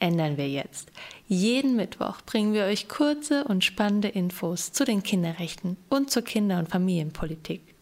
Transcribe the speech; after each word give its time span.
ändern 0.00 0.36
wir 0.36 0.48
jetzt. 0.48 0.90
Jeden 1.26 1.76
Mittwoch 1.76 2.20
bringen 2.22 2.52
wir 2.52 2.64
euch 2.64 2.88
kurze 2.88 3.44
und 3.44 3.64
spannende 3.64 4.08
Infos 4.08 4.72
zu 4.72 4.84
den 4.84 5.02
Kinderrechten 5.02 5.76
und 5.88 6.10
zur 6.10 6.22
Kinder- 6.22 6.58
und 6.58 6.68
Familienpolitik. 6.68 7.74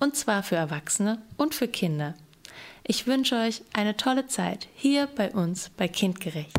Und 0.00 0.16
zwar 0.16 0.42
für 0.42 0.56
Erwachsene 0.56 1.20
und 1.36 1.54
für 1.54 1.68
Kinder. 1.68 2.14
Ich 2.84 3.06
wünsche 3.06 3.36
euch 3.36 3.62
eine 3.72 3.96
tolle 3.96 4.26
Zeit 4.28 4.68
hier 4.74 5.06
bei 5.06 5.30
uns 5.30 5.70
bei 5.70 5.88
Kindgerecht. 5.88 6.56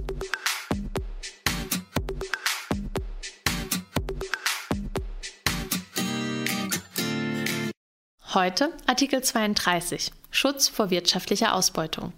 Heute 8.34 8.72
Artikel 8.86 9.24
32 9.24 10.12
Schutz 10.30 10.68
vor 10.68 10.92
wirtschaftlicher 10.92 11.56
Ausbeutung. 11.56 12.14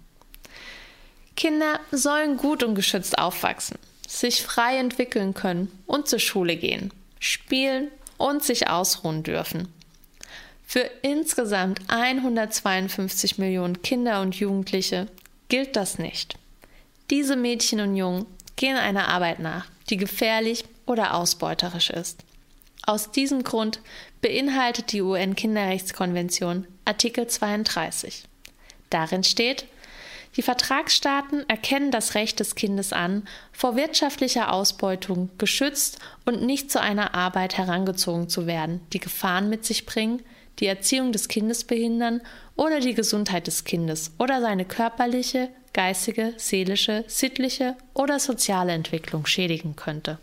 Kinder 1.42 1.80
sollen 1.90 2.36
gut 2.36 2.62
und 2.62 2.76
geschützt 2.76 3.18
aufwachsen, 3.18 3.76
sich 4.06 4.44
frei 4.44 4.76
entwickeln 4.76 5.34
können 5.34 5.76
und 5.86 6.06
zur 6.06 6.20
Schule 6.20 6.54
gehen, 6.54 6.92
spielen 7.18 7.88
und 8.16 8.44
sich 8.44 8.68
ausruhen 8.68 9.24
dürfen. 9.24 9.66
Für 10.64 10.88
insgesamt 11.02 11.80
152 11.88 13.38
Millionen 13.38 13.82
Kinder 13.82 14.20
und 14.20 14.36
Jugendliche 14.36 15.08
gilt 15.48 15.74
das 15.74 15.98
nicht. 15.98 16.36
Diese 17.10 17.34
Mädchen 17.34 17.80
und 17.80 17.96
Jungen 17.96 18.26
gehen 18.54 18.76
einer 18.76 19.08
Arbeit 19.08 19.40
nach, 19.40 19.66
die 19.90 19.96
gefährlich 19.96 20.64
oder 20.86 21.12
ausbeuterisch 21.14 21.90
ist. 21.90 22.20
Aus 22.86 23.10
diesem 23.10 23.42
Grund 23.42 23.80
beinhaltet 24.20 24.92
die 24.92 25.02
UN-Kinderrechtskonvention 25.02 26.68
Artikel 26.84 27.26
32. 27.26 28.26
Darin 28.90 29.24
steht, 29.24 29.66
die 30.36 30.42
Vertragsstaaten 30.42 31.48
erkennen 31.48 31.90
das 31.90 32.14
Recht 32.14 32.40
des 32.40 32.54
Kindes 32.54 32.92
an, 32.92 33.24
vor 33.52 33.76
wirtschaftlicher 33.76 34.52
Ausbeutung 34.52 35.30
geschützt 35.36 35.98
und 36.24 36.42
nicht 36.42 36.70
zu 36.70 36.80
einer 36.80 37.14
Arbeit 37.14 37.58
herangezogen 37.58 38.28
zu 38.28 38.46
werden, 38.46 38.80
die 38.92 38.98
Gefahren 39.00 39.50
mit 39.50 39.66
sich 39.66 39.84
bringen, 39.84 40.22
die 40.58 40.66
Erziehung 40.66 41.12
des 41.12 41.28
Kindes 41.28 41.64
behindern 41.64 42.22
oder 42.56 42.80
die 42.80 42.94
Gesundheit 42.94 43.46
des 43.46 43.64
Kindes 43.64 44.12
oder 44.18 44.40
seine 44.40 44.64
körperliche, 44.64 45.50
geistige, 45.72 46.34
seelische, 46.36 47.04
sittliche 47.08 47.76
oder 47.94 48.18
soziale 48.18 48.72
Entwicklung 48.72 49.26
schädigen 49.26 49.76
könnte. 49.76 50.18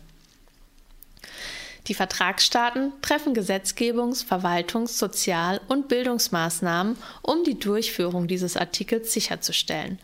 Die 1.86 1.94
Vertragsstaaten 1.94 2.92
treffen 3.02 3.34
Gesetzgebungs-, 3.34 4.24
Verwaltungs-, 4.24 4.98
Sozial- 4.98 5.60
und 5.68 5.88
Bildungsmaßnahmen, 5.88 6.96
um 7.22 7.44
die 7.44 7.58
Durchführung 7.58 8.28
dieses 8.28 8.56
Artikels 8.56 9.12
sicherzustellen. 9.12 9.98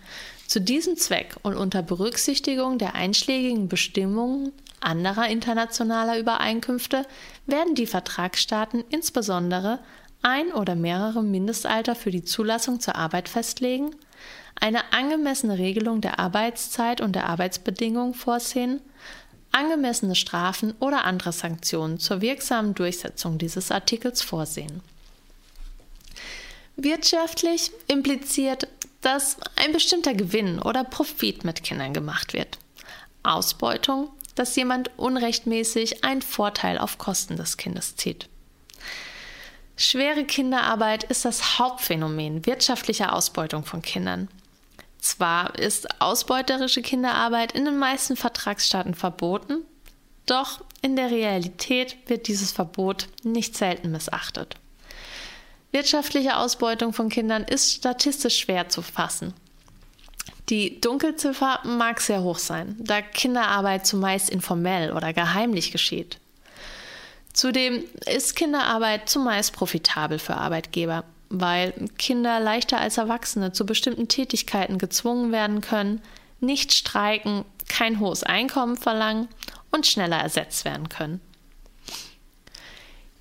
Zu 0.46 0.60
diesem 0.60 0.96
Zweck 0.96 1.36
und 1.42 1.56
unter 1.56 1.82
Berücksichtigung 1.82 2.78
der 2.78 2.94
einschlägigen 2.94 3.68
Bestimmungen 3.68 4.52
anderer 4.80 5.28
internationaler 5.28 6.18
Übereinkünfte 6.18 7.06
werden 7.46 7.74
die 7.74 7.86
Vertragsstaaten 7.86 8.84
insbesondere 8.90 9.80
ein 10.22 10.52
oder 10.52 10.74
mehrere 10.74 11.22
Mindestalter 11.22 11.94
für 11.94 12.10
die 12.10 12.24
Zulassung 12.24 12.80
zur 12.80 12.96
Arbeit 12.96 13.28
festlegen, 13.28 13.90
eine 14.60 14.92
angemessene 14.92 15.58
Regelung 15.58 16.00
der 16.00 16.18
Arbeitszeit 16.18 17.00
und 17.00 17.14
der 17.14 17.28
Arbeitsbedingungen 17.28 18.14
vorsehen, 18.14 18.80
angemessene 19.56 20.14
Strafen 20.14 20.74
oder 20.80 21.04
andere 21.04 21.32
Sanktionen 21.32 21.98
zur 21.98 22.20
wirksamen 22.20 22.74
Durchsetzung 22.74 23.38
dieses 23.38 23.72
Artikels 23.72 24.20
vorsehen. 24.20 24.82
Wirtschaftlich 26.76 27.70
impliziert, 27.88 28.68
dass 29.00 29.38
ein 29.56 29.72
bestimmter 29.72 30.12
Gewinn 30.12 30.60
oder 30.60 30.84
Profit 30.84 31.44
mit 31.44 31.62
Kindern 31.64 31.94
gemacht 31.94 32.34
wird. 32.34 32.58
Ausbeutung, 33.22 34.10
dass 34.34 34.54
jemand 34.56 34.90
unrechtmäßig 34.98 36.04
einen 36.04 36.22
Vorteil 36.22 36.76
auf 36.76 36.98
Kosten 36.98 37.36
des 37.36 37.56
Kindes 37.56 37.96
zieht. 37.96 38.28
Schwere 39.78 40.24
Kinderarbeit 40.24 41.04
ist 41.04 41.24
das 41.24 41.58
Hauptphänomen 41.58 42.44
wirtschaftlicher 42.44 43.14
Ausbeutung 43.14 43.64
von 43.64 43.80
Kindern. 43.80 44.28
Zwar 45.06 45.56
ist 45.56 46.00
ausbeuterische 46.00 46.82
Kinderarbeit 46.82 47.52
in 47.52 47.64
den 47.64 47.78
meisten 47.78 48.16
Vertragsstaaten 48.16 48.92
verboten, 48.92 49.62
doch 50.26 50.64
in 50.82 50.96
der 50.96 51.12
Realität 51.12 51.96
wird 52.08 52.26
dieses 52.26 52.50
Verbot 52.50 53.06
nicht 53.22 53.56
selten 53.56 53.92
missachtet. 53.92 54.56
Wirtschaftliche 55.70 56.36
Ausbeutung 56.36 56.92
von 56.92 57.08
Kindern 57.08 57.44
ist 57.44 57.72
statistisch 57.72 58.36
schwer 58.36 58.68
zu 58.68 58.82
fassen. 58.82 59.32
Die 60.48 60.80
Dunkelziffer 60.80 61.60
mag 61.62 62.00
sehr 62.00 62.24
hoch 62.24 62.38
sein, 62.38 62.74
da 62.80 63.00
Kinderarbeit 63.00 63.86
zumeist 63.86 64.28
informell 64.28 64.90
oder 64.90 65.12
geheimlich 65.12 65.70
geschieht. 65.70 66.18
Zudem 67.32 67.84
ist 68.06 68.34
Kinderarbeit 68.34 69.08
zumeist 69.08 69.52
profitabel 69.52 70.18
für 70.18 70.34
Arbeitgeber 70.34 71.04
weil 71.28 71.72
Kinder 71.98 72.40
leichter 72.40 72.78
als 72.78 72.98
Erwachsene 72.98 73.52
zu 73.52 73.66
bestimmten 73.66 74.08
Tätigkeiten 74.08 74.78
gezwungen 74.78 75.32
werden 75.32 75.60
können, 75.60 76.02
nicht 76.40 76.72
streiken, 76.72 77.44
kein 77.68 78.00
hohes 78.00 78.22
Einkommen 78.22 78.76
verlangen 78.76 79.28
und 79.70 79.86
schneller 79.86 80.18
ersetzt 80.18 80.64
werden 80.64 80.88
können. 80.88 81.20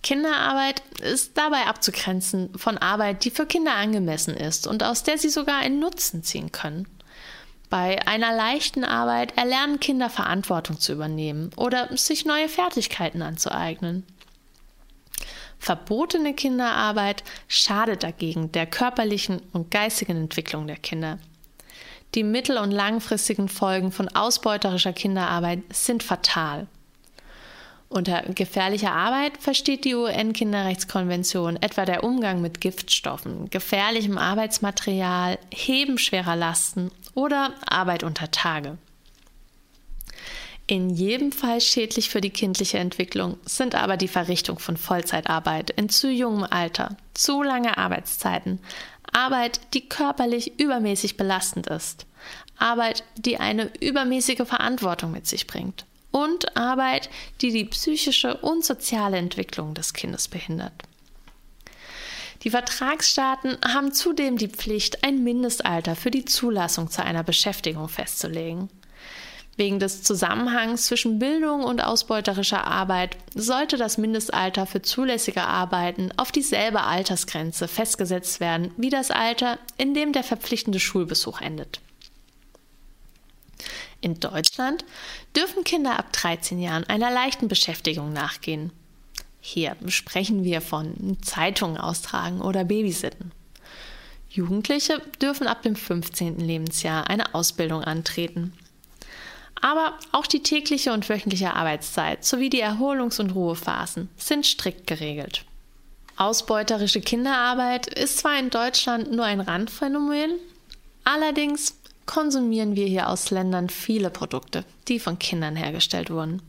Kinderarbeit 0.03 0.83
ist 1.01 1.35
dabei 1.35 1.65
abzugrenzen 1.65 2.55
von 2.55 2.77
Arbeit, 2.77 3.25
die 3.25 3.31
für 3.31 3.47
Kinder 3.47 3.73
angemessen 3.73 4.37
ist 4.37 4.67
und 4.67 4.83
aus 4.83 5.01
der 5.01 5.17
sie 5.17 5.29
sogar 5.29 5.57
einen 5.57 5.79
Nutzen 5.79 6.21
ziehen 6.21 6.51
können. 6.51 6.87
Bei 7.71 8.07
einer 8.07 8.35
leichten 8.35 8.83
Arbeit 8.83 9.35
erlernen 9.35 9.79
Kinder 9.79 10.11
Verantwortung 10.11 10.79
zu 10.79 10.93
übernehmen 10.93 11.49
oder 11.55 11.89
sich 11.97 12.23
neue 12.23 12.49
Fertigkeiten 12.49 13.23
anzueignen. 13.23 14.05
Verbotene 15.65 16.35
Kinderarbeit 16.35 17.23
schadet 17.47 18.03
dagegen 18.03 18.51
der 18.51 18.67
körperlichen 18.67 19.41
und 19.51 19.71
geistigen 19.71 20.15
Entwicklung 20.15 20.67
der 20.67 20.75
Kinder. 20.75 21.17
Die 22.13 22.21
mittel- 22.21 22.59
und 22.59 22.69
langfristigen 22.69 23.49
Folgen 23.49 23.91
von 23.91 24.07
ausbeuterischer 24.07 24.93
Kinderarbeit 24.93 25.63
sind 25.73 26.03
fatal. 26.03 26.67
Unter 27.89 28.21
gefährlicher 28.21 28.91
Arbeit 28.91 29.39
versteht 29.39 29.85
die 29.85 29.95
UN-Kinderrechtskonvention 29.95 31.55
etwa 31.55 31.85
der 31.85 32.03
Umgang 32.03 32.41
mit 32.41 32.61
Giftstoffen, 32.61 33.49
gefährlichem 33.49 34.19
Arbeitsmaterial, 34.19 35.39
Heben 35.51 35.97
schwerer 35.97 36.35
Lasten 36.35 36.91
oder 37.15 37.55
Arbeit 37.65 38.03
unter 38.03 38.29
Tage. 38.29 38.77
In 40.67 40.89
jedem 40.89 41.31
Fall 41.31 41.61
schädlich 41.61 42.09
für 42.09 42.21
die 42.21 42.31
kindliche 42.31 42.79
Entwicklung 42.79 43.37
sind 43.45 43.75
aber 43.75 43.97
die 43.97 44.07
Verrichtung 44.07 44.57
von 44.57 44.77
Vollzeitarbeit 44.77 45.69
in 45.69 45.89
zu 45.89 46.09
jungem 46.09 46.47
Alter, 46.49 46.97
zu 47.13 47.43
lange 47.43 47.77
Arbeitszeiten, 47.77 48.59
Arbeit, 49.11 49.61
die 49.75 49.87
körperlich 49.87 50.59
übermäßig 50.59 51.17
belastend 51.17 51.67
ist, 51.67 52.07
Arbeit, 52.57 53.03
die 53.15 53.37
eine 53.37 53.71
übermäßige 53.79 54.47
Verantwortung 54.47 55.11
mit 55.11 55.27
sich 55.27 55.45
bringt 55.45 55.85
und 56.09 56.57
Arbeit, 56.57 57.09
die 57.41 57.51
die 57.51 57.65
psychische 57.65 58.37
und 58.37 58.65
soziale 58.65 59.17
Entwicklung 59.17 59.75
des 59.75 59.93
Kindes 59.93 60.27
behindert. 60.27 60.73
Die 62.43 62.49
Vertragsstaaten 62.49 63.57
haben 63.65 63.93
zudem 63.93 64.37
die 64.37 64.47
Pflicht, 64.47 65.03
ein 65.03 65.23
Mindestalter 65.23 65.95
für 65.95 66.11
die 66.11 66.25
Zulassung 66.25 66.89
zu 66.89 67.03
einer 67.03 67.23
Beschäftigung 67.23 67.87
festzulegen. 67.87 68.69
Wegen 69.57 69.79
des 69.79 70.03
Zusammenhangs 70.03 70.87
zwischen 70.87 71.17
Bildung 71.17 71.63
und 71.63 71.81
ausbeuterischer 71.81 72.67
Arbeit 72.67 73.17
sollte 73.33 73.77
das 73.77 73.97
Mindestalter 73.97 74.65
für 74.65 74.81
zulässige 74.81 75.43
Arbeiten 75.43 76.11
auf 76.17 76.33
dieselbe 76.33 76.83
Altersgrenze 76.83 77.69
festgesetzt 77.69 78.41
werden 78.41 78.71
wie 78.75 78.89
das 78.89 79.11
Alter, 79.11 79.57
in 79.77 79.93
dem 79.93 80.11
der 80.11 80.23
verpflichtende 80.23 80.81
Schulbesuch 80.81 81.39
endet. 81.39 81.79
In 84.01 84.19
Deutschland 84.19 84.83
dürfen 85.35 85.63
Kinder 85.63 85.97
ab 85.97 86.11
13 86.11 86.59
Jahren 86.59 86.83
einer 86.83 87.09
leichten 87.09 87.47
Beschäftigung 87.47 88.11
nachgehen. 88.11 88.71
Hier 89.39 89.77
sprechen 89.87 90.43
wir 90.43 90.59
von 90.59 91.17
Zeitungen 91.21 91.77
austragen 91.77 92.41
oder 92.41 92.65
Babysitten. 92.65 93.31
Jugendliche 94.29 95.01
dürfen 95.21 95.47
ab 95.47 95.61
dem 95.61 95.77
15. 95.77 96.39
Lebensjahr 96.39 97.09
eine 97.09 97.33
Ausbildung 97.33 97.83
antreten. 97.83 98.51
Aber 99.65 99.97
auch 100.11 100.27
die 100.27 100.43
tägliche 100.43 100.93
und 100.93 101.09
wöchentliche 101.09 101.55
Arbeitszeit 101.55 102.23
sowie 102.23 102.51
die 102.51 102.61
Erholungs- 102.61 103.19
und 103.19 103.31
Ruhephasen 103.31 104.09
sind 104.15 104.45
strikt 104.45 104.85
geregelt. 104.85 105.43
Ausbeuterische 106.17 107.01
Kinderarbeit 107.01 107.87
ist 107.87 108.19
zwar 108.19 108.37
in 108.37 108.51
Deutschland 108.51 109.11
nur 109.11 109.25
ein 109.25 109.39
Randphänomen, 109.39 110.33
allerdings 111.03 111.79
konsumieren 112.05 112.75
wir 112.75 112.85
hier 112.85 113.09
aus 113.09 113.31
Ländern 113.31 113.69
viele 113.69 114.11
Produkte, 114.11 114.65
die 114.87 114.99
von 114.99 115.17
Kindern 115.17 115.55
hergestellt 115.55 116.11
wurden. 116.11 116.43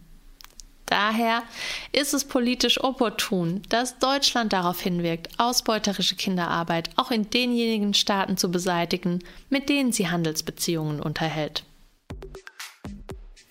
Daher 0.85 1.43
ist 1.93 2.13
es 2.13 2.27
politisch 2.27 2.85
opportun, 2.85 3.63
dass 3.71 3.99
Deutschland 3.99 4.53
darauf 4.53 4.79
hinwirkt, 4.83 5.31
ausbeuterische 5.39 6.17
Kinderarbeit 6.17 6.91
auch 6.97 7.11
in 7.11 7.31
denjenigen 7.31 7.95
Staaten 7.95 8.37
zu 8.37 8.51
beseitigen, 8.51 9.21
mit 9.49 9.71
denen 9.71 9.91
sie 9.91 10.11
Handelsbeziehungen 10.11 11.01
unterhält. 11.01 11.65